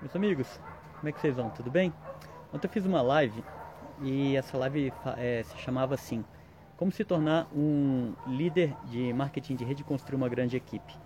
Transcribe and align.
Meus 0.00 0.16
amigos, 0.16 0.58
como 0.96 1.10
é 1.10 1.12
que 1.12 1.20
vocês 1.20 1.36
vão? 1.36 1.50
Tudo 1.50 1.70
bem? 1.70 1.92
Ontem 2.54 2.66
eu 2.66 2.72
fiz 2.72 2.86
uma 2.86 3.02
live 3.02 3.44
e 4.00 4.34
essa 4.34 4.56
live 4.56 4.90
é, 5.18 5.42
se 5.42 5.58
chamava 5.58 5.94
assim: 5.94 6.24
Como 6.78 6.90
se 6.90 7.04
tornar 7.04 7.46
um 7.54 8.14
líder 8.26 8.74
de 8.86 9.12
marketing 9.12 9.56
de 9.56 9.64
rede 9.64 9.82
e 9.82 9.84
construir 9.84 10.16
uma 10.16 10.26
grande 10.26 10.56
equipe. 10.56 10.96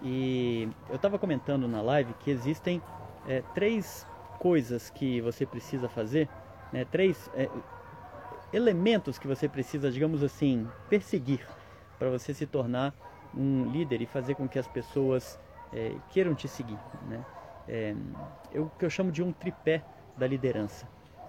E 0.00 0.68
eu 0.88 0.94
estava 0.94 1.18
comentando 1.18 1.66
na 1.66 1.82
live 1.82 2.14
que 2.20 2.30
existem 2.30 2.80
é, 3.26 3.42
três 3.52 4.06
coisas 4.38 4.90
que 4.90 5.20
você 5.20 5.44
precisa 5.44 5.88
fazer, 5.88 6.28
né, 6.72 6.84
três 6.84 7.28
é, 7.34 7.50
elementos 8.52 9.18
que 9.18 9.26
você 9.26 9.48
precisa, 9.48 9.90
digamos 9.90 10.22
assim, 10.22 10.68
perseguir 10.88 11.44
para 11.98 12.10
você 12.10 12.32
se 12.32 12.46
tornar 12.46 12.94
um 13.36 13.68
líder 13.72 14.02
e 14.02 14.06
fazer 14.06 14.36
com 14.36 14.48
que 14.48 14.58
as 14.60 14.68
pessoas 14.68 15.36
queiram 16.10 16.36
te 16.36 16.46
seguir. 16.46 16.78
Né? 17.08 17.24
É, 17.68 17.94
o 18.58 18.70
que 18.78 18.84
eu 18.84 18.90
chamo 18.90 19.10
de 19.10 19.22
um 19.22 19.32
tripé 19.32 19.82
da 20.16 20.26
liderança. 20.26 20.86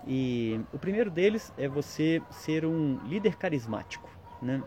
E 0.07 0.59
o 0.71 0.77
primeiro 0.77 1.09
deles 1.09 1.51
é 1.57 1.67
você 1.67 2.21
ser 2.29 2.65
um 2.65 2.99
líder 3.03 3.35
carismático. 3.35 4.09
Né? 4.41 4.61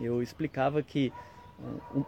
Eu 0.00 0.22
explicava 0.22 0.82
que 0.82 1.12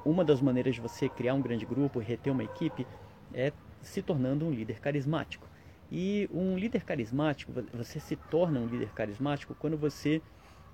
uma 0.04 0.24
das 0.24 0.40
maneiras 0.40 0.74
de 0.74 0.80
você 0.80 1.08
criar 1.08 1.34
um 1.34 1.42
grande 1.42 1.66
grupo, 1.66 1.98
reter 1.98 2.32
uma 2.32 2.44
equipe, 2.44 2.86
é 3.34 3.52
se 3.82 4.02
tornando 4.02 4.44
um 4.44 4.50
líder 4.50 4.80
carismático. 4.80 5.48
E 5.90 6.28
um 6.32 6.56
líder 6.56 6.84
carismático, 6.84 7.52
você 7.72 8.00
se 8.00 8.16
torna 8.16 8.58
um 8.60 8.66
líder 8.66 8.90
carismático 8.92 9.54
quando 9.58 9.76
você 9.76 10.20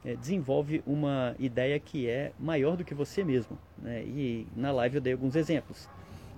é, 0.05 0.17
desenvolve 0.17 0.83
uma 0.87 1.35
ideia 1.39 1.79
que 1.79 2.09
é 2.09 2.33
maior 2.39 2.77
do 2.77 2.85
que 2.85 2.95
você 2.95 3.23
mesmo. 3.23 3.59
Né? 3.79 4.03
E 4.05 4.47
na 4.57 4.73
live 4.73 4.97
eu 4.97 5.03
dei 5.03 5.13
alguns 5.13 5.37
exemplos. 5.37 5.89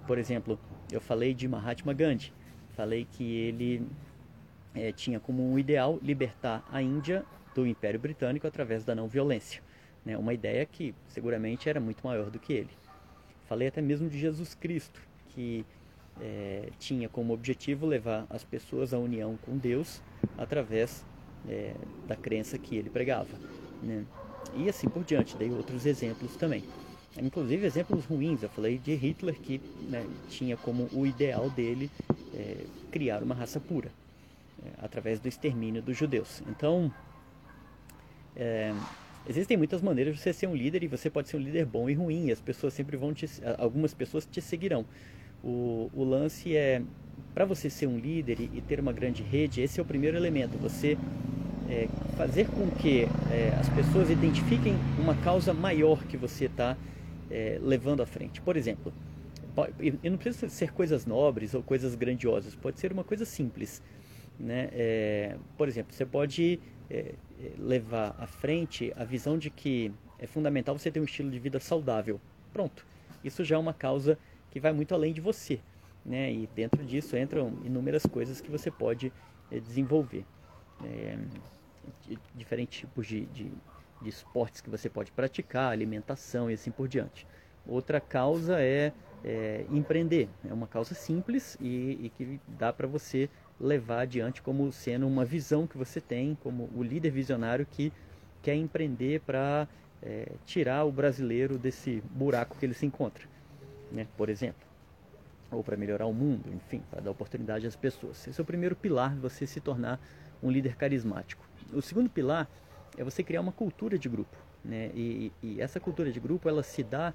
Por 0.07 0.19
exemplo, 0.19 0.59
eu 0.91 1.01
falei 1.01 1.35
de 1.35 1.47
Mahatma 1.49 1.93
Gandhi, 1.93 2.33
falei 2.75 3.07
que 3.11 3.25
ele 3.25 3.87
é, 4.75 4.93
tinha 4.93 5.21
como 5.21 5.43
um 5.43 5.59
ideal 5.59 5.99
libertar 6.03 6.67
a 6.71 6.83
Índia 6.83 7.25
do 7.55 7.67
Império 7.67 8.01
Britânico 8.01 8.47
através 8.47 8.85
da 8.85 8.95
não 8.95 9.09
violência. 9.09 9.63
Né? 10.05 10.17
Uma 10.19 10.35
ideia 10.35 10.67
que 10.67 10.95
seguramente 11.07 11.69
era 11.69 11.81
muito 11.81 12.05
maior 12.05 12.31
do 12.31 12.39
que 12.39 12.53
ele. 12.53 12.71
Falei 13.47 13.69
até 13.69 13.81
mesmo 13.81 14.09
de 14.09 14.19
Jesus 14.19 14.55
Cristo, 14.55 15.01
que 15.29 15.65
é, 16.21 16.69
tinha 16.79 17.09
como 17.09 17.33
objetivo 17.33 17.87
levar 17.87 18.27
as 18.31 18.45
pessoas 18.45 18.93
à 18.93 18.99
união 18.99 19.37
com 19.43 19.57
Deus 19.57 20.03
através 20.37 21.05
é, 21.49 21.75
da 22.07 22.17
crença 22.17 22.59
que 22.59 22.77
ele 22.77 22.91
pregava. 22.91 23.37
Né? 23.83 24.05
E 24.57 24.69
assim 24.69 24.89
por 24.89 25.05
diante, 25.05 25.37
dei 25.37 25.51
outros 25.51 25.87
exemplos 25.87 26.37
também. 26.37 26.65
Inclusive 27.21 27.67
exemplos 27.67 28.05
ruins, 28.05 28.43
eu 28.43 28.49
falei 28.49 28.79
de 28.79 28.95
Hitler 28.95 29.37
que 29.37 29.61
né, 29.89 30.05
tinha 30.29 30.57
como 30.57 30.89
o 30.93 31.07
ideal 31.07 31.49
dele 31.49 31.91
é, 32.35 32.65
criar 32.91 33.23
uma 33.23 33.35
raça 33.35 33.61
pura, 33.61 33.91
é, 34.65 34.69
através 34.83 35.21
do 35.21 35.29
extermínio 35.29 35.81
dos 35.81 35.97
judeus. 35.97 36.43
Então, 36.49 36.93
é, 38.35 38.75
existem 39.29 39.57
muitas 39.57 39.81
maneiras 39.81 40.17
de 40.17 40.21
você 40.21 40.33
ser 40.33 40.49
um 40.49 40.57
líder 40.57 40.83
e 40.83 40.89
você 40.89 41.09
pode 41.09 41.29
ser 41.29 41.37
um 41.37 41.41
líder 41.41 41.65
bom 41.67 41.89
e 41.89 41.95
ruim, 41.95 42.27
e 42.27 42.33
as 42.33 42.41
pessoas 42.41 42.75
sempre 42.75 42.97
vão 42.97 43.15
te, 43.15 43.27
algumas 43.59 43.95
pessoas 43.95 44.27
te 44.27 44.41
seguirão. 44.41 44.85
O, 45.43 45.91
o 45.95 46.03
lance 46.03 46.57
é, 46.57 46.83
para 47.33 47.45
você 47.45 47.71
ser 47.71 47.87
um 47.87 47.99
líder 47.99 48.41
e, 48.41 48.61
ter 48.61 48.81
uma 48.81 48.93
grande 48.93 49.23
rede, 49.23 49.61
esse 49.61 49.79
é 49.79 49.83
o 49.83 49.87
primeiro 49.87 50.17
elemento, 50.17 50.59
você 50.59 50.99
é, 51.69 51.89
fazer 52.17 52.47
com 52.49 52.69
que 52.71 53.03
é, 53.31 53.57
as 53.59 53.69
pessoas 53.69 54.11
identifiquem 54.11 54.75
uma 54.99 55.15
causa 55.17 55.55
maior 55.55 56.03
que 56.05 56.17
você 56.17 56.47
está 56.47 56.77
é, 57.35 57.59
levando 57.61 58.01
à 58.01 58.07
frente. 58.07 58.41
Por 58.41 58.57
exemplo, 58.57 58.93
e 59.81 60.09
não 60.09 60.17
precisa 60.17 60.49
ser 60.49 60.73
coisas 60.73 61.05
nobres 61.05 61.53
ou 61.53 61.63
coisas 61.63 61.95
grandiosas, 61.97 62.55
pode 62.55 62.79
ser 62.79 62.93
uma 62.93 63.03
coisa 63.03 63.25
simples. 63.25 63.83
Né? 64.39 64.69
É, 64.73 65.37
por 65.57 65.69
exemplo, 65.69 65.93
você 65.93 66.07
pode 66.07 66.61
é, 66.89 66.97
é, 66.97 67.15
levar 67.59 68.15
à 68.19 68.27
frente 68.27 68.93
a 68.97 69.05
visão 69.05 69.37
de 69.37 69.51
que 69.51 69.93
é 70.19 70.27
fundamental 70.27 70.79
você 70.79 70.91
ter 70.91 71.01
um 71.01 71.05
estilo 71.05 71.31
de 71.31 71.39
vida 71.39 71.59
saudável. 71.59 72.21
Pronto, 72.53 72.87
isso 73.23 73.45
já 73.45 73.57
é 73.57 73.59
uma 73.59 73.75
causa 73.75 74.17
que 74.51 74.61
vai 74.61 74.73
muito 74.73 74.95
além 74.95 75.13
de 75.13 75.21
você. 75.21 75.59
Né? 76.05 76.33
E 76.33 76.49
dentro 76.55 76.85
disso 76.85 77.17
entram 77.17 77.53
inúmeras 77.65 78.07
coisas 78.07 78.41
que 78.41 78.51
você 78.51 78.71
pode 78.71 79.13
é, 79.51 79.59
desenvolver. 79.59 80.25
É, 80.85 81.19
diferentes 82.35 82.81
tipos 82.81 83.07
de, 83.07 83.27
de 83.27 83.51
de 84.03 84.09
esportes 84.09 84.61
que 84.61 84.71
você 84.71 84.89
pode 84.89 85.11
praticar, 85.13 85.73
alimentação 85.73 86.51
e 86.51 86.55
assim 86.55 86.71
por 86.71 86.89
diante. 86.89 87.27
Outra 87.67 88.01
causa 88.01 88.61
é, 88.61 88.93
é 89.25 89.65
empreender. 89.71 90.29
É 90.49 90.53
uma 90.53 90.67
causa 90.67 90.95
simples 90.95 91.57
e, 91.61 91.99
e 92.03 92.13
que 92.17 92.41
dá 92.47 92.73
para 92.73 92.87
você 92.87 93.31
levar 93.61 94.01
adiante 94.01 94.43
como 94.43 94.71
sendo 94.73 95.07
uma 95.07 95.25
visão 95.25 95.67
que 95.67 95.79
você 95.79 96.01
tem, 96.01 96.37
como 96.43 96.69
o 96.75 96.83
líder 96.83 97.11
visionário 97.11 97.67
que 97.67 97.93
quer 98.43 98.55
empreender 98.55 99.21
para 99.21 99.67
é, 100.03 100.33
tirar 100.45 100.85
o 100.85 100.93
brasileiro 100.93 101.57
desse 101.57 102.03
buraco 102.11 102.59
que 102.59 102.67
ele 102.67 102.75
se 102.75 102.85
encontra, 102.85 103.25
né? 103.91 104.07
por 104.17 104.29
exemplo. 104.29 104.63
Ou 105.51 105.63
para 105.63 105.77
melhorar 105.77 106.07
o 106.07 106.13
mundo, 106.13 106.53
enfim, 106.53 106.83
para 106.91 107.01
dar 107.01 107.11
oportunidade 107.11 107.67
às 107.67 107.77
pessoas. 107.77 108.27
Esse 108.27 108.41
é 108.41 108.43
o 108.43 108.47
primeiro 108.47 108.75
pilar, 108.75 109.15
você 109.17 109.47
se 109.47 109.61
tornar 109.61 110.01
um 110.43 110.51
líder 110.51 110.77
carismático. 110.77 111.45
O 111.73 111.81
segundo 111.81 112.11
pilar 112.11 112.49
é 112.97 113.05
você 113.05 113.23
criar 113.23 113.41
uma 113.41 113.53
cultura 113.53 113.99
de 113.99 114.09
grupo. 114.09 114.37
Né? 114.65 114.91
E, 114.95 115.33
e, 115.43 115.61
essa 115.61 115.79
cultura 115.79 116.11
de 116.11 116.19
grupo 116.21 116.49
ela 116.49 116.63
se 116.63 116.83
dá 116.83 117.13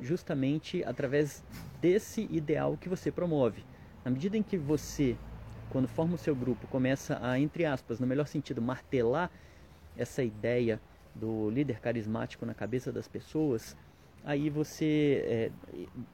justamente 0.00 0.82
através 0.84 1.42
desse 1.80 2.26
ideal 2.30 2.76
que 2.76 2.88
você 2.88 3.10
promove. 3.10 3.62
Na 4.04 4.10
medida 4.10 4.36
em 4.36 4.42
que 4.42 4.56
você, 4.56 5.16
quando 5.70 5.88
forma 5.88 6.14
o 6.14 6.18
seu 6.18 6.34
grupo, 6.34 6.66
começa 6.68 7.18
a, 7.22 7.38
entre 7.38 7.64
aspas, 7.64 8.00
no 8.00 8.06
melhor 8.06 8.26
sentido, 8.26 8.62
martelar 8.62 9.30
essa 9.96 10.22
ideia 10.22 10.80
do 11.14 11.50
líder 11.50 11.80
carismático 11.80 12.46
na 12.46 12.54
cabeça 12.54 12.92
das 12.92 13.08
pessoas, 13.08 13.76
aí 14.24 14.48
você, 14.50 15.24
é, 15.26 15.50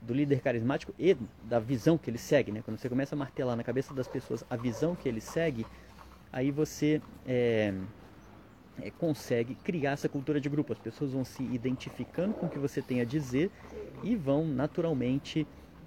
do 0.02 0.14
líder 0.14 0.41
carismático 0.41 0.94
e 0.98 1.16
da 1.48 1.58
visão 1.58 1.98
que 1.98 2.10
ele 2.10 2.19
segue, 2.19 2.52
né? 2.52 2.62
quando 2.64 2.78
você 2.78 2.88
começa 2.88 3.14
a 3.14 3.19
martelar 3.19 3.56
na 3.56 3.62
cabeça 3.62 3.92
das 3.94 4.08
pessoas 4.08 4.44
a 4.48 4.56
visão 4.56 4.94
que 4.94 5.08
ele 5.08 5.20
segue, 5.20 5.66
aí 6.32 6.50
você 6.50 7.00
é, 7.26 7.75
é, 8.81 8.91
consegue 8.91 9.55
criar 9.57 9.93
essa 9.93 10.09
cultura 10.09 10.41
de 10.41 10.49
grupo. 10.49 10.73
As 10.73 10.79
pessoas 10.79 11.12
vão 11.12 11.25
se 11.25 11.43
identificando 11.43 12.35
com 12.35 12.47
o 12.47 12.49
que 12.49 12.59
você 12.59 12.83
tem 12.83 13.01
a 13.01 13.05
dizer 13.05 13.51
e 14.03 14.17
vão 14.17 14.47
naturalmente 14.47 15.47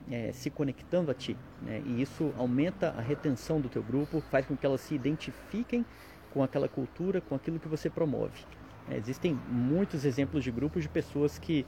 é, 0.09 0.31
se 0.31 0.49
conectando 0.49 1.11
a 1.11 1.13
ti. 1.13 1.37
Né? 1.61 1.81
E 1.85 2.01
isso 2.01 2.33
aumenta 2.37 2.89
a 2.91 3.01
retenção 3.01 3.59
do 3.59 3.69
teu 3.69 3.83
grupo, 3.83 4.21
faz 4.21 4.45
com 4.45 4.55
que 4.55 4.65
elas 4.65 4.81
se 4.81 4.95
identifiquem 4.95 5.85
com 6.33 6.43
aquela 6.43 6.67
cultura, 6.67 7.21
com 7.21 7.35
aquilo 7.35 7.59
que 7.59 7.67
você 7.67 7.89
promove. 7.89 8.45
É, 8.89 8.97
existem 8.97 9.37
muitos 9.49 10.05
exemplos 10.05 10.43
de 10.43 10.51
grupos 10.51 10.83
de 10.83 10.89
pessoas 10.89 11.37
que, 11.37 11.65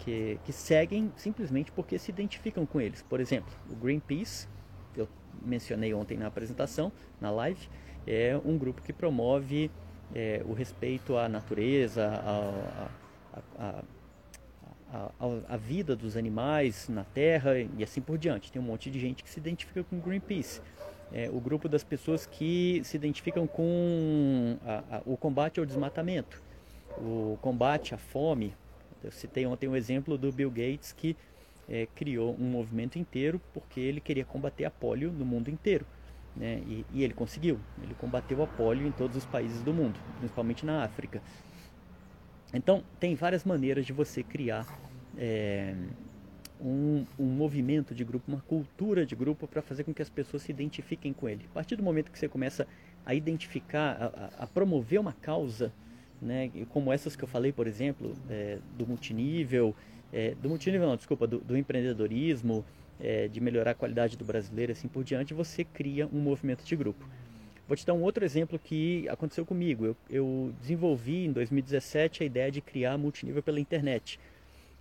que, 0.00 0.38
que 0.44 0.52
seguem 0.52 1.12
simplesmente 1.16 1.70
porque 1.70 1.98
se 1.98 2.10
identificam 2.10 2.66
com 2.66 2.80
eles. 2.80 3.02
Por 3.02 3.20
exemplo, 3.20 3.52
o 3.70 3.76
Greenpeace, 3.76 4.48
eu 4.96 5.08
mencionei 5.42 5.94
ontem 5.94 6.16
na 6.16 6.26
apresentação, 6.26 6.90
na 7.20 7.30
live, 7.30 7.68
é 8.06 8.40
um 8.44 8.56
grupo 8.56 8.82
que 8.82 8.92
promove 8.92 9.70
é, 10.14 10.42
o 10.46 10.52
respeito 10.52 11.16
à 11.16 11.28
natureza, 11.28 12.06
à, 13.58 13.82
à, 15.48 15.56
vida 15.56 15.96
dos 15.96 16.16
animais 16.16 16.88
na 16.88 17.04
terra 17.04 17.58
e 17.58 17.82
assim 17.82 18.00
por 18.00 18.18
diante. 18.18 18.52
Tem 18.52 18.60
um 18.60 18.64
monte 18.64 18.90
de 18.90 18.98
gente 18.98 19.22
que 19.22 19.30
se 19.30 19.38
identifica 19.38 19.82
com 19.84 19.98
Greenpeace. 19.98 20.60
É, 21.12 21.30
o 21.30 21.40
grupo 21.40 21.68
das 21.68 21.84
pessoas 21.84 22.26
que 22.26 22.80
se 22.84 22.96
identificam 22.96 23.46
com 23.46 24.56
a, 24.64 24.96
a, 24.96 25.02
o 25.04 25.16
combate 25.16 25.60
ao 25.60 25.66
desmatamento, 25.66 26.42
o 26.98 27.38
combate 27.40 27.94
à 27.94 27.98
fome. 27.98 28.54
Eu 29.04 29.12
citei 29.12 29.46
ontem 29.46 29.68
um 29.68 29.76
exemplo 29.76 30.18
do 30.18 30.32
Bill 30.32 30.50
Gates 30.50 30.92
que 30.92 31.16
é, 31.68 31.86
criou 31.94 32.34
um 32.38 32.44
movimento 32.44 32.98
inteiro 32.98 33.40
porque 33.52 33.80
ele 33.80 34.00
queria 34.00 34.24
combater 34.24 34.64
a 34.64 34.70
polio 34.70 35.12
no 35.12 35.24
mundo 35.24 35.48
inteiro. 35.48 35.86
Né? 36.36 36.62
E, 36.66 36.84
e, 36.92 37.02
ele 37.02 37.14
conseguiu. 37.14 37.58
Ele 37.82 37.94
combateu 37.94 38.42
a 38.42 38.46
polio 38.46 38.86
em 38.86 38.92
todos 38.92 39.16
os 39.16 39.24
países 39.24 39.62
do 39.62 39.72
mundo, 39.72 39.98
principalmente 40.18 40.66
na 40.66 40.84
África. 40.84 41.22
Então, 42.52 42.82
tem 43.00 43.14
várias 43.14 43.44
maneiras 43.44 43.86
de 43.86 43.92
você 43.92 44.22
criar 44.22 44.66
é, 45.16 45.74
um, 46.60 47.04
um, 47.18 47.26
movimento 47.26 47.94
de 47.94 48.04
grupo, 48.04 48.30
uma 48.30 48.40
cultura 48.40 49.04
de 49.04 49.14
grupo 49.14 49.46
para 49.46 49.62
fazer 49.62 49.84
com 49.84 49.92
que 49.92 50.02
as 50.02 50.08
pessoas 50.08 50.42
se 50.42 50.52
identifiquem 50.52 51.12
com 51.12 51.28
ele. 51.28 51.46
A 51.50 51.54
partir 51.54 51.76
do 51.76 51.82
momento 51.82 52.10
que 52.10 52.18
você 52.18 52.28
começa 52.28 52.66
a 53.04 53.14
identificar, 53.14 54.30
a, 54.38 54.44
a 54.44 54.46
promover 54.46 55.00
uma 55.00 55.12
causa, 55.12 55.72
né, 56.20 56.50
como 56.70 56.92
essas 56.92 57.16
que 57.16 57.24
eu 57.24 57.28
falei, 57.28 57.52
por 57.52 57.66
exemplo, 57.66 58.14
é, 58.28 58.58
do 58.76 58.86
multinível, 58.86 59.74
é, 60.12 60.34
do 60.34 60.48
multinível 60.48 60.86
não, 60.86 60.96
desculpa, 60.96 61.26
do, 61.26 61.38
do 61.38 61.56
empreendedorismo, 61.56 62.64
é, 63.00 63.28
de 63.28 63.40
melhorar 63.40 63.72
a 63.72 63.74
qualidade 63.74 64.16
do 64.16 64.24
brasileiro 64.24 64.72
assim 64.72 64.88
por 64.88 65.04
diante, 65.04 65.34
você 65.34 65.64
cria 65.64 66.06
um 66.06 66.18
movimento 66.20 66.64
de 66.64 66.76
grupo. 66.76 67.06
Vou 67.68 67.76
te 67.76 67.84
dar 67.84 67.94
um 67.94 68.02
outro 68.02 68.24
exemplo 68.24 68.58
que 68.58 69.08
aconteceu 69.08 69.44
comigo. 69.44 69.86
Eu, 69.86 69.96
eu 70.08 70.54
desenvolvi 70.60 71.26
em 71.26 71.32
2017 71.32 72.22
a 72.22 72.26
ideia 72.26 72.50
de 72.50 72.60
criar 72.60 72.96
multinível 72.96 73.42
pela 73.42 73.58
internet. 73.58 74.20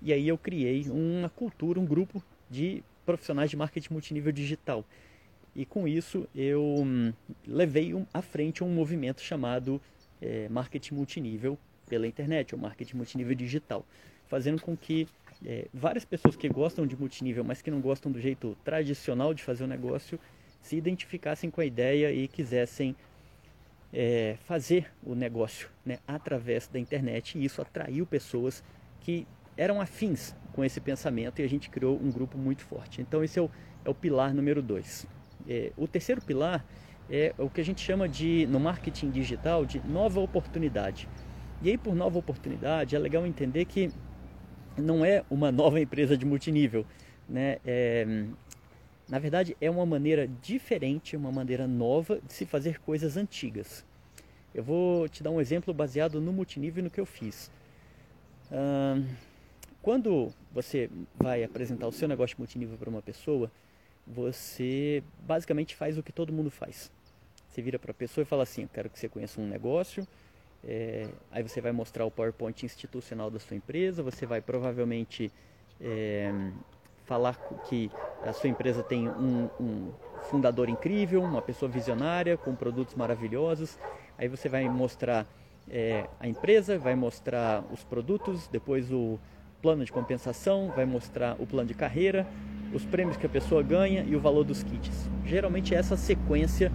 E 0.01 0.13
aí 0.13 0.27
eu 0.27 0.37
criei 0.37 0.85
uma 0.89 1.29
cultura, 1.29 1.79
um 1.79 1.85
grupo 1.85 2.23
de 2.49 2.83
profissionais 3.05 3.49
de 3.49 3.57
marketing 3.57 3.91
multinível 3.91 4.31
digital. 4.31 4.85
E 5.55 5.65
com 5.65 5.87
isso 5.87 6.27
eu 6.35 6.61
hum, 6.61 7.11
levei 7.47 7.93
à 8.13 8.21
frente 8.21 8.63
um 8.63 8.69
movimento 8.69 9.21
chamado 9.21 9.81
é, 10.21 10.47
marketing 10.49 10.93
multinível 10.93 11.57
pela 11.87 12.05
internet, 12.07 12.53
ou 12.53 12.61
marketing 12.61 12.97
multinível 12.97 13.35
digital, 13.35 13.85
fazendo 14.27 14.61
com 14.61 14.75
que 14.75 15.07
é, 15.43 15.67
várias 15.73 16.05
pessoas 16.05 16.35
que 16.35 16.47
gostam 16.47 16.85
de 16.85 16.95
multinível, 16.95 17.43
mas 17.43 17.61
que 17.61 17.71
não 17.71 17.81
gostam 17.81 18.11
do 18.11 18.19
jeito 18.19 18.55
tradicional 18.63 19.33
de 19.33 19.43
fazer 19.43 19.63
o 19.63 19.67
negócio, 19.67 20.19
se 20.61 20.75
identificassem 20.75 21.49
com 21.49 21.61
a 21.61 21.65
ideia 21.65 22.11
e 22.11 22.27
quisessem 22.27 22.95
é, 23.93 24.35
fazer 24.45 24.91
o 25.03 25.15
negócio 25.15 25.69
né, 25.85 25.99
através 26.07 26.67
da 26.67 26.79
internet. 26.79 27.37
E 27.37 27.45
isso 27.45 27.61
atraiu 27.61 28.05
pessoas 28.05 28.63
que 29.01 29.27
eram 29.57 29.79
afins 29.79 30.35
com 30.53 30.63
esse 30.63 30.79
pensamento 30.79 31.39
e 31.39 31.43
a 31.43 31.47
gente 31.47 31.69
criou 31.69 31.99
um 32.01 32.11
grupo 32.11 32.37
muito 32.37 32.63
forte. 32.63 33.01
Então, 33.01 33.23
esse 33.23 33.39
é 33.39 33.41
o, 33.41 33.49
é 33.83 33.89
o 33.89 33.93
pilar 33.93 34.33
número 34.33 34.61
dois. 34.61 35.05
É, 35.47 35.71
o 35.77 35.87
terceiro 35.87 36.21
pilar 36.21 36.65
é 37.09 37.33
o 37.37 37.49
que 37.49 37.61
a 37.61 37.63
gente 37.63 37.81
chama 37.81 38.09
de, 38.09 38.47
no 38.47 38.59
marketing 38.59 39.11
digital, 39.11 39.65
de 39.65 39.79
nova 39.87 40.19
oportunidade. 40.19 41.07
E 41.61 41.69
aí, 41.69 41.77
por 41.77 41.95
nova 41.95 42.17
oportunidade, 42.17 42.95
é 42.95 42.99
legal 42.99 43.25
entender 43.25 43.65
que 43.65 43.91
não 44.77 45.03
é 45.05 45.23
uma 45.29 45.51
nova 45.51 45.79
empresa 45.79 46.17
de 46.17 46.25
multinível. 46.25 46.85
Né? 47.27 47.57
É, 47.65 48.25
na 49.07 49.19
verdade, 49.19 49.55
é 49.61 49.69
uma 49.69 49.85
maneira 49.85 50.27
diferente, 50.41 51.15
uma 51.15 51.31
maneira 51.31 51.67
nova 51.67 52.19
de 52.21 52.33
se 52.33 52.45
fazer 52.45 52.79
coisas 52.79 53.17
antigas. 53.17 53.85
Eu 54.53 54.63
vou 54.63 55.07
te 55.09 55.21
dar 55.21 55.31
um 55.31 55.41
exemplo 55.41 55.73
baseado 55.73 56.21
no 56.21 56.31
multinível 56.31 56.81
e 56.81 56.83
no 56.83 56.89
que 56.89 56.99
eu 56.99 57.05
fiz. 57.05 57.51
quando 59.81 60.33
você 60.51 60.89
vai 61.15 61.43
apresentar 61.43 61.87
o 61.87 61.91
seu 61.91 62.07
negócio 62.07 62.35
multinível 62.39 62.77
para 62.77 62.89
uma 62.89 63.01
pessoa, 63.01 63.51
você 64.07 65.03
basicamente 65.19 65.75
faz 65.75 65.97
o 65.97 66.03
que 66.03 66.11
todo 66.11 66.31
mundo 66.31 66.49
faz. 66.49 66.91
Você 67.49 67.61
vira 67.61 67.77
para 67.77 67.91
a 67.91 67.93
pessoa 67.93 68.23
e 68.23 68.25
fala 68.25 68.43
assim: 68.43 68.63
Eu 68.63 68.69
quero 68.73 68.89
que 68.89 68.99
você 68.99 69.09
conheça 69.09 69.39
um 69.39 69.47
negócio. 69.47 70.07
É, 70.67 71.07
aí 71.31 71.43
você 71.43 71.61
vai 71.61 71.71
mostrar 71.71 72.05
o 72.05 72.11
PowerPoint 72.11 72.65
institucional 72.65 73.29
da 73.29 73.39
sua 73.39 73.55
empresa. 73.55 74.01
Você 74.01 74.25
vai 74.25 74.41
provavelmente 74.41 75.31
é, 75.79 76.33
falar 77.05 77.35
que 77.69 77.91
a 78.23 78.33
sua 78.33 78.49
empresa 78.49 78.81
tem 78.81 79.07
um, 79.07 79.49
um, 79.59 79.91
fundador 80.23 80.67
incrível, 80.69 81.21
uma 81.21 81.41
pessoa 81.41 81.69
visionária 81.69 82.35
com 82.35 82.55
produtos 82.55 82.95
maravilhosos. 82.95 83.77
Aí 84.17 84.27
você 84.27 84.49
vai 84.49 84.67
mostrar 84.67 85.27
é, 85.69 86.07
a 86.19 86.27
empresa, 86.27 86.79
vai 86.79 86.95
mostrar 86.95 87.63
os 87.71 87.83
produtos, 87.83 88.47
depois 88.47 88.91
o 88.91 89.19
plano 89.61 89.85
de 89.85 89.91
compensação, 89.91 90.71
vai 90.75 90.85
mostrar 90.85 91.35
o 91.39 91.45
plano 91.45 91.67
de 91.67 91.73
carreira, 91.73 92.27
os 92.73 92.85
prêmios 92.85 93.17
que 93.17 93.25
a 93.25 93.29
pessoa 93.29 93.61
ganha 93.61 94.03
e 94.03 94.15
o 94.15 94.19
valor 94.19 94.43
dos 94.43 94.63
kits. 94.63 95.09
Geralmente 95.25 95.75
é 95.75 95.77
essa 95.77 95.95
sequência 95.95 96.71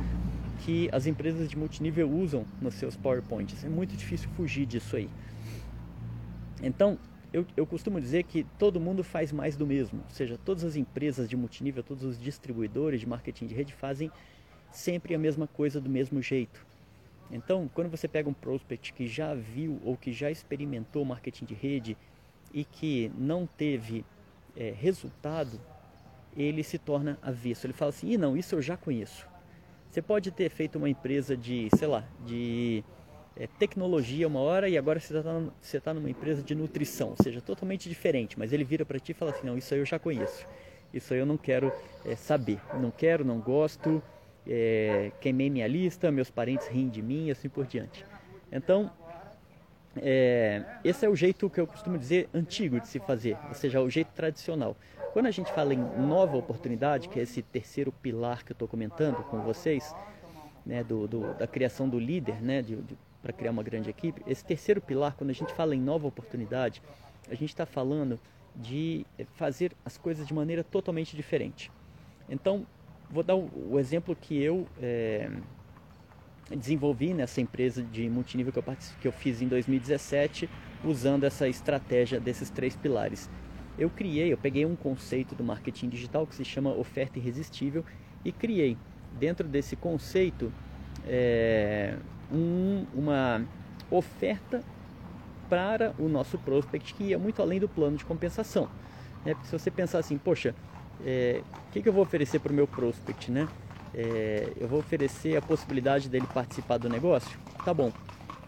que 0.65 0.89
as 0.93 1.07
empresas 1.07 1.49
de 1.49 1.57
multinível 1.57 2.11
usam 2.11 2.45
nos 2.61 2.75
seus 2.75 2.97
PowerPoints. 2.97 3.65
É 3.65 3.69
muito 3.69 3.97
difícil 3.97 4.29
fugir 4.31 4.67
disso 4.67 4.97
aí. 4.97 5.09
Então, 6.63 6.99
eu, 7.33 7.47
eu 7.57 7.67
costumo 7.67 8.01
dizer 8.01 8.25
que 8.25 8.45
todo 8.59 8.81
mundo 8.81 9.03
faz 9.03 9.33
mais 9.33 9.57
do 9.57 9.67
mesmo. 9.67 10.01
Ou 10.05 10.11
seja, 10.11 10.39
todas 10.45 10.65
as 10.65 10.77
empresas 10.77 11.29
de 11.29 11.37
multinível, 11.37 11.83
todos 11.83 12.05
os 12.05 12.21
distribuidores 12.21 13.01
de 13.01 13.07
marketing 13.07 13.47
de 13.47 13.55
rede 13.55 13.73
fazem 13.73 14.11
sempre 14.71 15.15
a 15.15 15.19
mesma 15.19 15.47
coisa 15.47 15.81
do 15.81 15.89
mesmo 15.89 16.21
jeito. 16.21 16.67
Então, 17.31 17.71
quando 17.73 17.89
você 17.89 18.09
pega 18.09 18.29
um 18.29 18.35
prospect 18.35 18.93
que 18.93 19.07
já 19.07 19.35
viu 19.35 19.81
ou 19.85 19.97
que 19.97 20.13
já 20.13 20.31
experimentou 20.31 21.05
marketing 21.05 21.45
de 21.45 21.55
rede 21.55 21.97
e 22.53 22.65
que 22.65 23.11
não 23.17 23.47
teve 23.47 24.05
é, 24.57 24.75
resultado, 24.77 25.61
ele 26.37 26.65
se 26.65 26.79
torna 26.79 27.19
avesso. 27.23 27.67
Ele 27.67 27.73
fala 27.73 27.91
assim: 27.91 28.11
e 28.11 28.19
não, 28.19 28.37
isso 28.37 28.57
eu 28.57 28.63
já 28.63 28.77
conheço. 28.77 29.30
Você 29.91 30.01
pode 30.01 30.31
ter 30.31 30.49
feito 30.51 30.77
uma 30.77 30.89
empresa 30.89 31.37
de, 31.37 31.69
sei 31.77 31.89
lá, 31.89 32.05
de 32.25 32.85
é, 33.37 33.49
tecnologia 33.49 34.29
uma 34.29 34.39
hora 34.39 34.69
e 34.69 34.79
agora 34.79 35.01
você 35.01 35.17
está 35.17 35.43
você 35.61 35.81
tá 35.81 35.93
numa 35.93 36.09
empresa 36.09 36.43
de 36.43 36.55
nutrição, 36.55 37.09
ou 37.09 37.17
seja, 37.21 37.41
totalmente 37.41 37.89
diferente. 37.89 38.39
Mas 38.39 38.53
ele 38.53 38.63
vira 38.63 38.85
para 38.85 39.01
ti 39.01 39.11
e 39.11 39.15
fala 39.15 39.33
assim: 39.33 39.45
não, 39.45 39.59
isso 39.59 39.75
aí 39.75 39.81
eu 39.81 39.87
já 39.87 39.99
conheço. 39.99 40.47
Isso 40.95 41.13
aí 41.13 41.19
eu 41.19 41.27
não 41.27 41.37
quero 41.37 41.73
é, 42.05 42.15
saber. 42.15 42.61
Não 42.75 42.93
quero, 42.93 43.25
não 43.25 43.41
gosto. 43.41 44.01
É, 44.47 45.11
queimei 45.21 45.51
minha 45.51 45.67
lista, 45.67 46.11
meus 46.11 46.31
parentes 46.31 46.69
riem 46.69 46.89
de 46.89 47.03
mim 47.03 47.27
e 47.27 47.31
assim 47.33 47.49
por 47.49 47.67
diante. 47.67 48.05
Então, 48.53 48.93
é, 49.97 50.63
esse 50.85 51.05
é 51.05 51.09
o 51.09 51.17
jeito 51.17 51.51
que 51.51 51.61
eu 51.61 51.67
costumo 51.67 51.99
dizer 51.99 52.29
antigo 52.33 52.81
de 52.81 52.87
se 52.87 52.99
fazer, 53.01 53.37
ou 53.49 53.55
seja, 53.55 53.81
o 53.81 53.91
jeito 53.91 54.13
tradicional. 54.15 54.77
Quando 55.13 55.27
a 55.27 55.31
gente 55.31 55.53
fala 55.53 55.75
em 55.75 55.79
nova 55.79 56.37
oportunidade, 56.37 57.09
que 57.09 57.19
é 57.19 57.23
esse 57.23 57.43
terceiro 57.43 57.91
pilar 57.91 58.45
que 58.45 58.53
eu 58.53 58.55
estou 58.55 58.69
comentando 58.69 59.17
com 59.25 59.41
vocês, 59.41 59.93
né, 60.65 60.85
do, 60.85 61.09
do, 61.09 61.35
da 61.35 61.47
criação 61.47 61.89
do 61.89 61.99
líder, 61.99 62.41
né, 62.41 62.65
para 63.21 63.33
criar 63.33 63.51
uma 63.51 63.63
grande 63.63 63.91
equipe, 63.91 64.23
esse 64.27 64.45
terceiro 64.45 64.81
pilar, 64.81 65.15
quando 65.17 65.31
a 65.31 65.35
gente 65.35 65.53
fala 65.53 65.75
em 65.75 65.81
nova 65.81 66.07
oportunidade, 66.07 66.81
a 67.29 67.35
gente 67.35 67.51
está 67.51 67.67
falando 67.67 68.21
de 68.55 69.05
fazer 69.35 69.73
as 69.85 69.99
coisas 69.99 70.27
de 70.27 70.33
maneira 70.33 70.63
totalmente 70.63 71.17
diferente. 71.17 71.71
Então, 72.29 72.65
vou 73.11 73.23
dar 73.23 73.35
o, 73.35 73.51
o 73.73 73.79
exemplo 73.79 74.15
que 74.15 74.41
eu 74.41 74.67
é, 74.81 75.29
desenvolvi 76.51 77.15
nessa 77.15 77.41
empresa 77.41 77.83
de 77.83 78.09
multinível 78.09 78.53
que 78.53 78.59
eu, 78.59 78.77
que 79.01 79.09
eu 79.09 79.13
fiz 79.13 79.41
em 79.41 79.49
2017, 79.49 80.49
usando 80.85 81.25
essa 81.25 81.49
estratégia 81.49 82.19
desses 82.19 82.51
três 82.51 82.75
pilares 82.75 83.29
eu 83.81 83.89
criei, 83.89 84.31
eu 84.31 84.37
peguei 84.37 84.67
um 84.67 84.77
conceito 84.77 85.35
do 85.35 85.43
marketing 85.43 85.89
digital 85.89 86.27
que 86.27 86.35
se 86.35 86.45
chama 86.45 86.71
oferta 86.71 87.19
irresistível 87.19 87.83
e 88.23 88.31
criei 88.31 88.77
dentro 89.19 89.49
desse 89.49 89.75
conceito 89.75 90.53
é, 91.07 91.97
um, 92.31 92.85
uma 92.95 93.43
oferta 93.91 94.63
para 95.49 95.95
o 95.99 96.09
nosso 96.09 96.39
prospect 96.39 96.93
que 96.93 97.05
ia 97.05 97.19
muito 97.19 97.41
além 97.41 97.59
do 97.59 97.69
plano 97.69 97.97
de 97.97 98.05
compensação. 98.05 98.69
Né? 99.25 99.35
se 99.45 99.53
você 99.53 99.71
pensar 99.71 99.99
assim, 99.99 100.19
poxa, 100.19 100.55
é, 101.05 101.43
o 101.69 101.73
que, 101.73 101.83
que, 101.83 101.89
eu 101.89 101.93
vou 101.93 102.03
oferecer 102.03 102.39
para 102.39 102.53
o 102.53 102.55
meu 102.55 102.67
prospect? 102.67 103.31
Né? 103.31 103.49
É, 103.95 104.53
eu 104.57 104.69
vou 104.69 104.79
oferecer 104.79 105.37
a 105.37 105.43
possibilidade 105.43 106.09
dele 106.09 106.27
participar 106.33 106.79
do 106.79 106.89
negócio? 106.89 107.39
Tá 107.65 107.75
bom, 107.75 107.93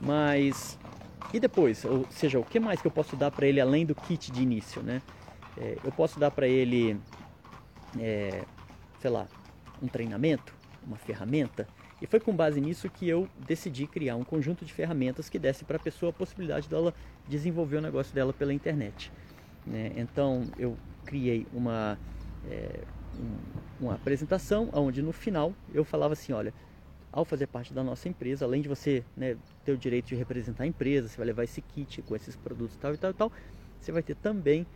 mas 0.00 0.78
e 1.32 1.40
depois? 1.40 1.84
Ou 1.84 2.06
seja, 2.10 2.38
o 2.38 2.44
que 2.44 2.60
mais 2.60 2.80
que 2.80 2.86
eu 2.86 2.90
posso 2.90 3.16
dar 3.16 3.30
para 3.30 3.46
ele 3.46 3.60
além 3.60 3.86
do 3.86 3.94
kit 3.94 4.30
de 4.30 4.42
início? 4.42 4.82
Né? 4.82 5.00
É, 5.56 5.78
eu 5.82 5.90
posso 5.90 6.20
dar 6.20 6.30
para 6.30 6.46
ele, 6.46 6.98
é, 7.98 8.44
sei 9.00 9.10
lá, 9.10 9.26
um 9.82 9.88
treinamento, 9.88 10.54
uma 10.86 10.96
ferramenta. 10.96 11.66
E 12.00 12.06
foi 12.06 12.20
com 12.20 12.34
base 12.34 12.60
nisso 12.60 12.90
que 12.90 13.08
eu 13.08 13.28
decidi 13.46 13.86
criar 13.86 14.16
um 14.16 14.24
conjunto 14.24 14.64
de 14.64 14.72
ferramentas 14.72 15.28
que 15.28 15.38
desse 15.38 15.64
para 15.64 15.76
a 15.76 15.80
pessoa 15.80 16.10
a 16.10 16.12
possibilidade 16.12 16.68
dela 16.68 16.92
desenvolver 17.28 17.76
o 17.76 17.80
negócio 17.80 18.14
dela 18.14 18.32
pela 18.32 18.52
internet. 18.52 19.10
Né? 19.66 19.92
Então 19.96 20.42
eu 20.58 20.76
criei 21.06 21.46
uma, 21.52 21.98
é, 22.50 22.80
um, 23.18 23.84
uma 23.84 23.94
apresentação 23.94 24.68
onde 24.72 25.02
no 25.02 25.12
final 25.12 25.52
eu 25.72 25.84
falava 25.84 26.12
assim, 26.14 26.32
olha, 26.32 26.52
ao 27.12 27.24
fazer 27.24 27.46
parte 27.46 27.74
da 27.74 27.82
nossa 27.84 28.08
empresa, 28.08 28.44
além 28.44 28.62
de 28.62 28.68
você 28.68 29.04
né, 29.16 29.36
ter 29.64 29.72
o 29.72 29.76
direito 29.76 30.06
de 30.06 30.14
representar 30.14 30.64
a 30.64 30.66
empresa, 30.66 31.08
você 31.08 31.16
vai 31.16 31.26
levar 31.26 31.44
esse 31.44 31.60
kit 31.60 32.00
com 32.02 32.16
esses 32.16 32.34
produtos 32.36 32.76
tal 32.76 32.94
e 32.94 32.96
tal 32.96 33.10
e 33.10 33.14
tal, 33.14 33.32
você 33.78 33.92
vai 33.92 34.02
ter 34.02 34.14
também 34.16 34.66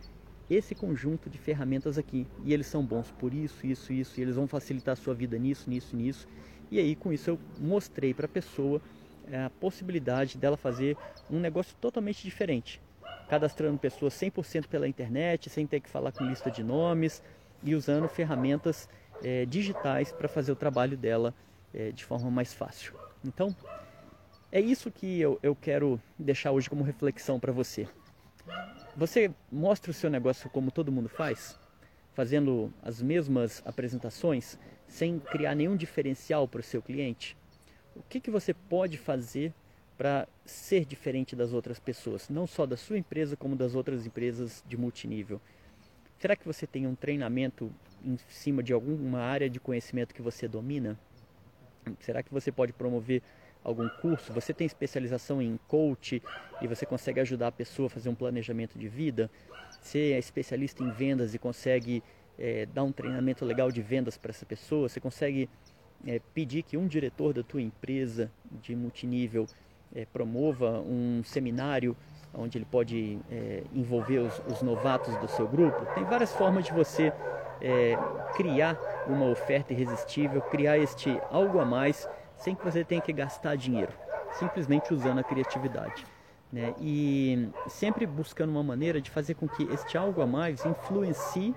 esse 0.49 0.75
conjunto 0.75 1.29
de 1.29 1.37
ferramentas 1.37 1.97
aqui. 1.97 2.27
E 2.45 2.53
eles 2.53 2.67
são 2.67 2.85
bons 2.85 3.11
por 3.11 3.33
isso, 3.33 3.65
isso, 3.65 3.91
isso, 3.91 4.19
e 4.19 4.23
eles 4.23 4.35
vão 4.35 4.47
facilitar 4.47 4.93
a 4.93 4.95
sua 4.95 5.15
vida 5.15 5.37
nisso, 5.37 5.69
nisso, 5.69 5.95
nisso. 5.95 6.27
E 6.69 6.79
aí 6.79 6.95
com 6.95 7.11
isso 7.11 7.31
eu 7.31 7.39
mostrei 7.57 8.13
para 8.13 8.25
a 8.25 8.29
pessoa 8.29 8.81
é, 9.29 9.43
a 9.43 9.49
possibilidade 9.49 10.37
dela 10.37 10.55
fazer 10.55 10.95
um 11.29 11.39
negócio 11.39 11.75
totalmente 11.81 12.21
diferente. 12.23 12.79
Cadastrando 13.27 13.77
pessoas 13.77 14.13
100% 14.13 14.67
pela 14.67 14.87
internet, 14.87 15.49
sem 15.49 15.65
ter 15.65 15.81
que 15.81 15.89
falar 15.89 16.11
com 16.11 16.23
lista 16.23 16.51
de 16.51 16.63
nomes 16.63 17.21
e 17.63 17.75
usando 17.75 18.07
ferramentas 18.07 18.87
é, 19.23 19.45
digitais 19.45 20.11
para 20.11 20.27
fazer 20.27 20.51
o 20.51 20.55
trabalho 20.55 20.97
dela 20.97 21.33
é, 21.73 21.91
de 21.91 22.05
forma 22.05 22.29
mais 22.29 22.53
fácil. 22.53 22.93
Então, 23.23 23.55
é 24.51 24.61
isso 24.61 24.89
que 24.89 25.19
eu, 25.19 25.39
eu 25.43 25.55
quero 25.55 25.99
deixar 26.17 26.51
hoje 26.51 26.69
como 26.69 26.83
reflexão 26.83 27.39
para 27.39 27.51
você. 27.51 27.87
Você 28.95 29.31
mostra 29.51 29.91
o 29.91 29.93
seu 29.93 30.09
negócio 30.09 30.49
como 30.49 30.71
todo 30.71 30.91
mundo 30.91 31.09
faz, 31.09 31.59
fazendo 32.13 32.73
as 32.81 33.01
mesmas 33.01 33.61
apresentações, 33.65 34.57
sem 34.87 35.19
criar 35.19 35.53
nenhum 35.53 35.75
diferencial 35.75 36.47
para 36.47 36.61
o 36.61 36.63
seu 36.63 36.81
cliente? 36.81 37.37
O 37.95 38.01
que, 38.01 38.19
que 38.19 38.31
você 38.31 38.53
pode 38.53 38.97
fazer 38.97 39.53
para 39.97 40.27
ser 40.45 40.85
diferente 40.85 41.35
das 41.35 41.53
outras 41.53 41.79
pessoas, 41.79 42.29
não 42.29 42.47
só 42.47 42.65
da 42.65 42.77
sua 42.77 42.97
empresa, 42.97 43.35
como 43.35 43.55
das 43.55 43.75
outras 43.75 44.05
empresas 44.05 44.63
de 44.65 44.77
multinível? 44.77 45.41
Será 46.19 46.35
que 46.35 46.45
você 46.45 46.65
tem 46.65 46.87
um 46.87 46.95
treinamento 46.95 47.71
em 48.03 48.17
cima 48.29 48.63
de 48.63 48.73
alguma 48.73 49.19
área 49.19 49.49
de 49.49 49.59
conhecimento 49.59 50.15
que 50.15 50.21
você 50.21 50.47
domina? 50.47 50.97
Será 51.99 52.23
que 52.23 52.33
você 52.33 52.51
pode 52.51 52.73
promover 52.73 53.21
algum 53.63 53.87
curso, 53.89 54.33
você 54.33 54.53
tem 54.53 54.65
especialização 54.65 55.41
em 55.41 55.59
coach 55.67 56.21
e 56.61 56.67
você 56.67 56.85
consegue 56.85 57.19
ajudar 57.19 57.47
a 57.47 57.51
pessoa 57.51 57.87
a 57.87 57.89
fazer 57.89 58.09
um 58.09 58.15
planejamento 58.15 58.79
de 58.79 58.87
vida, 58.87 59.29
você 59.81 60.13
é 60.13 60.19
especialista 60.19 60.83
em 60.83 60.89
vendas 60.89 61.35
e 61.35 61.39
consegue 61.39 62.01
é, 62.39 62.65
dar 62.65 62.83
um 62.83 62.91
treinamento 62.91 63.43
legal 63.43 63.71
de 63.71 63.81
vendas 63.81 64.17
para 64.17 64.31
essa 64.31 64.45
pessoa, 64.45 64.87
você 64.87 64.99
consegue 64.99 65.49
é, 66.05 66.19
pedir 66.33 66.63
que 66.63 66.77
um 66.77 66.87
diretor 66.87 67.33
da 67.33 67.43
tua 67.43 67.61
empresa 67.61 68.31
de 68.61 68.75
multinível 68.75 69.45
é, 69.93 70.05
promova 70.05 70.79
um 70.79 71.21
seminário 71.23 71.95
onde 72.33 72.57
ele 72.57 72.65
pode 72.65 73.19
é, 73.31 73.63
envolver 73.73 74.19
os, 74.19 74.41
os, 74.47 74.61
novatos 74.61 75.15
do 75.17 75.27
seu 75.27 75.47
grupo. 75.47 75.85
Tem 75.93 76.03
várias 76.03 76.33
formas 76.33 76.65
de 76.65 76.73
você 76.73 77.11
é, 77.61 77.97
criar 78.35 78.77
uma 79.07 79.25
oferta 79.25 79.73
irresistível, 79.73 80.41
criar 80.41 80.77
este 80.77 81.19
algo 81.31 81.59
a 81.59 81.65
mais 81.65 82.07
sem 82.37 82.55
que 82.55 82.63
você 82.63 82.83
tenha 82.83 83.01
que 83.01 83.11
gastar 83.11 83.55
dinheiro, 83.55 83.91
simplesmente 84.33 84.93
usando 84.93 85.19
a 85.19 85.23
criatividade. 85.23 86.05
Né? 86.51 86.73
E 86.79 87.49
sempre 87.67 88.05
buscando 88.05 88.51
uma 88.51 88.63
maneira 88.63 89.01
de 89.01 89.09
fazer 89.09 89.33
com 89.33 89.47
que 89.47 89.63
este 89.63 89.97
algo 89.97 90.21
a 90.21 90.27
mais 90.27 90.65
influencie 90.65 91.53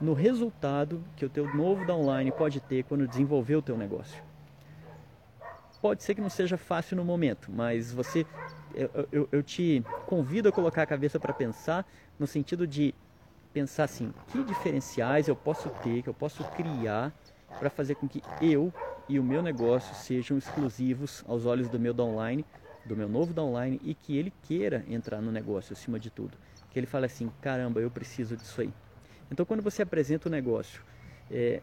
no 0.00 0.14
resultado 0.14 1.02
que 1.16 1.24
o 1.24 1.28
teu 1.28 1.52
novo 1.54 1.84
downline 1.84 2.32
pode 2.32 2.60
ter 2.60 2.84
quando 2.84 3.06
desenvolver 3.06 3.56
o 3.56 3.62
teu 3.62 3.76
negócio. 3.76 4.22
Pode 5.80 6.02
ser 6.02 6.14
que 6.14 6.20
não 6.20 6.28
seja 6.28 6.58
fácil 6.58 6.96
no 6.96 7.04
momento, 7.04 7.50
mas 7.50 7.90
você, 7.90 8.26
eu, 8.74 9.08
eu, 9.12 9.28
eu 9.32 9.42
te 9.42 9.84
convido 10.04 10.48
a 10.48 10.52
colocar 10.52 10.82
a 10.82 10.86
cabeça 10.86 11.18
para 11.18 11.32
pensar 11.32 11.86
no 12.18 12.26
sentido 12.26 12.66
de 12.66 12.94
pensar 13.52 13.84
assim, 13.84 14.12
que 14.26 14.44
diferenciais 14.44 15.28
eu 15.28 15.36
posso 15.36 15.70
ter, 15.70 16.02
que 16.02 16.08
eu 16.08 16.14
posso 16.14 16.44
criar 16.44 17.12
para 17.58 17.70
fazer 17.70 17.96
com 17.96 18.08
que 18.08 18.22
eu 18.40 18.72
e 19.08 19.18
o 19.18 19.24
meu 19.24 19.42
negócio 19.42 19.94
sejam 19.94 20.38
exclusivos 20.38 21.22
aos 21.26 21.44
olhos 21.46 21.68
do 21.68 21.78
meu 21.78 21.92
downline, 21.92 22.44
do 22.84 22.96
meu 22.96 23.08
novo 23.08 23.34
downline 23.34 23.78
e 23.82 23.94
que 23.94 24.16
ele 24.16 24.30
queira 24.42 24.84
entrar 24.88 25.20
no 25.20 25.32
negócio 25.32 25.72
acima 25.72 25.98
de 25.98 26.10
tudo. 26.10 26.38
Que 26.70 26.78
ele 26.78 26.86
fale 26.86 27.06
assim, 27.06 27.30
caramba, 27.40 27.80
eu 27.80 27.90
preciso 27.90 28.36
disso 28.36 28.60
aí. 28.60 28.72
Então, 29.30 29.44
quando 29.44 29.62
você 29.62 29.82
apresenta 29.82 30.28
o 30.28 30.30
negócio, 30.30 30.82
é, 31.28 31.62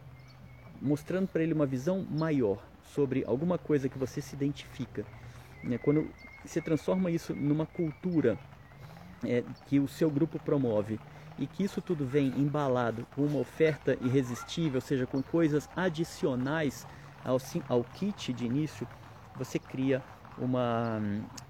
mostrando 0.80 1.28
para 1.28 1.42
ele 1.42 1.52
uma 1.52 1.66
visão 1.66 2.04
maior 2.08 2.70
sobre 2.82 3.24
alguma 3.26 3.58
coisa 3.58 3.88
que 3.88 3.98
você 3.98 4.20
se 4.20 4.34
identifica, 4.34 5.06
né, 5.62 5.78
quando 5.78 6.08
você 6.44 6.60
transforma 6.60 7.10
isso 7.10 7.34
numa 7.34 7.66
cultura 7.66 8.38
é, 9.24 9.42
que 9.66 9.78
o 9.78 9.88
seu 9.88 10.10
grupo 10.10 10.38
promove 10.38 10.98
e 11.38 11.46
que 11.46 11.62
isso 11.64 11.80
tudo 11.80 12.06
vem 12.06 12.28
embalado 12.36 13.06
com 13.14 13.22
uma 13.22 13.38
oferta 13.38 13.96
irresistível, 14.00 14.76
ou 14.76 14.80
seja, 14.80 15.06
com 15.06 15.22
coisas 15.22 15.68
adicionais 15.76 16.86
ao, 17.24 17.38
ao 17.68 17.84
kit 17.84 18.32
de 18.32 18.44
início, 18.44 18.86
você 19.36 19.58
cria 19.58 20.02
uma, 20.36 21.00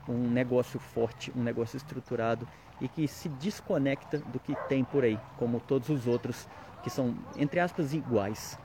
um 0.09 0.29
negócio 0.29 0.79
forte, 0.79 1.33
um 1.35 1.43
negócio 1.43 1.77
estruturado 1.77 2.47
e 2.81 2.89
que 2.89 3.09
se 3.09 3.29
desconecta 3.29 4.19
do 4.19 4.39
que 4.39 4.55
tem 4.69 4.85
por 4.85 5.05
aí, 5.05 5.19
como 5.37 5.61
todos 5.61 5.89
os 5.89 6.07
outros 6.07 6.49
que 6.83 6.91
são, 6.91 7.15
entre 7.37 7.61
aspas, 7.61 7.93
iguais. 7.93 8.59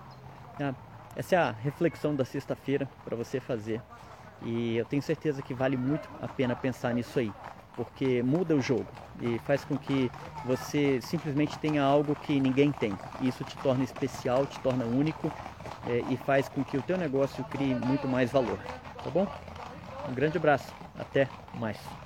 Tá? 0.57 0.75
Essa 1.15 1.35
é 1.35 1.39
a 1.39 1.51
reflexão 1.51 2.15
da 2.15 2.25
sexta-feira 2.25 2.89
para 3.03 3.15
você 3.15 3.39
fazer. 3.39 3.81
E 4.43 4.75
eu 4.77 4.85
tenho 4.85 5.01
certeza 5.01 5.41
que 5.41 5.53
vale 5.53 5.77
muito 5.77 6.09
a 6.21 6.27
pena 6.27 6.55
pensar 6.55 6.93
nisso 6.93 7.17
aí, 7.19 7.31
porque 7.75 8.21
muda 8.23 8.55
o 8.55 8.61
jogo 8.61 8.87
e 9.21 9.39
faz 9.39 9.63
com 9.63 9.77
que 9.77 10.11
você 10.45 10.99
simplesmente 11.01 11.57
tenha 11.57 11.81
algo 11.81 12.15
que 12.15 12.39
ninguém 12.39 12.71
tem. 12.71 12.93
Isso 13.21 13.43
te 13.43 13.55
torna 13.57 13.83
especial, 13.83 14.45
te 14.45 14.59
torna 14.59 14.83
único 14.85 15.31
é, 15.87 16.03
e 16.09 16.17
faz 16.17 16.49
com 16.49 16.63
que 16.63 16.77
o 16.77 16.81
teu 16.81 16.97
negócio 16.97 17.43
crie 17.45 17.73
muito 17.73 18.07
mais 18.07 18.31
valor. 18.31 18.59
Tá 19.03 19.09
bom? 19.09 19.27
Um 20.09 20.13
grande 20.13 20.37
abraço. 20.37 20.73
Até 20.99 21.27
mais. 21.57 22.02